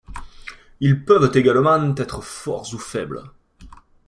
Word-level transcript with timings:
Ils 0.79 1.05
peuvent 1.05 1.29
également 1.35 1.93
être 1.95 2.23
forts 2.23 2.73
ou 2.73 2.79
faibles. 2.79 3.21